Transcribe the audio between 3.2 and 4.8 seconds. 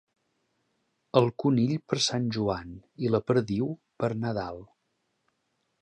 perdiu, per Nadal.